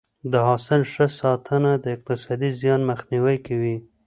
د 0.31 0.33
حاصل 0.47 0.81
ښه 0.93 1.05
ساتنه 1.19 1.71
د 1.83 1.85
اقتصادي 1.95 2.49
زیان 2.61 2.81
مخنیوی 2.89 3.37
کوي. 3.47 3.75